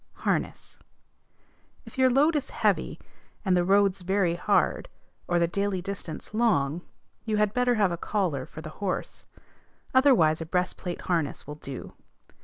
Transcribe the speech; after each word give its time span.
HARNESS. 0.25 0.79
If 1.85 1.95
your 1.99 2.09
load 2.09 2.35
is 2.35 2.49
heavy, 2.49 2.97
and 3.45 3.55
the 3.55 3.63
roads 3.63 4.01
very 4.01 4.33
hard, 4.33 4.89
or 5.27 5.37
the 5.37 5.47
daily 5.47 5.79
distance 5.79 6.33
long, 6.33 6.81
you 7.23 7.37
had 7.37 7.53
better 7.53 7.75
have 7.75 7.91
a 7.91 7.97
collar 7.97 8.47
for 8.47 8.61
the 8.61 8.71
horse: 8.81 9.25
otherwise 9.93 10.41
a 10.41 10.45
breastplate 10.47 11.01
harness 11.01 11.45
will 11.45 11.53
do. 11.53 11.93